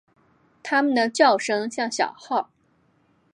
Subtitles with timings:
[0.63, 2.49] 它们的叫声像小号。